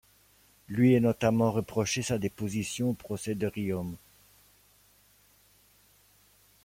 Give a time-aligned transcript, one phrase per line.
[0.67, 3.95] Lui est notamment reproché sa déposition au procès de Riom.